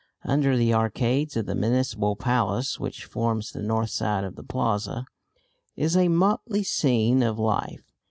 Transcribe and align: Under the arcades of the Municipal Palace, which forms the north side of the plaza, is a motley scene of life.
Under 0.23 0.57
the 0.57 0.73
arcades 0.73 1.37
of 1.37 1.45
the 1.45 1.53
Municipal 1.53 2.15
Palace, 2.15 2.79
which 2.79 3.05
forms 3.05 3.51
the 3.51 3.61
north 3.61 3.91
side 3.91 4.23
of 4.23 4.35
the 4.35 4.41
plaza, 4.41 5.05
is 5.75 5.95
a 5.95 6.07
motley 6.07 6.63
scene 6.63 7.21
of 7.21 7.37
life. 7.37 7.83